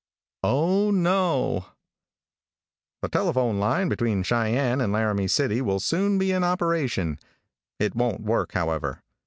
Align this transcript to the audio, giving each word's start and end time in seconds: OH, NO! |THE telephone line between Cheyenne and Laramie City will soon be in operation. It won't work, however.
OH, 0.41 0.89
NO! 0.89 1.65
|THE 3.03 3.09
telephone 3.09 3.59
line 3.59 3.87
between 3.87 4.23
Cheyenne 4.23 4.81
and 4.81 4.91
Laramie 4.91 5.27
City 5.27 5.61
will 5.61 5.79
soon 5.79 6.17
be 6.17 6.31
in 6.31 6.43
operation. 6.43 7.19
It 7.77 7.93
won't 7.95 8.21
work, 8.23 8.53
however. 8.53 9.03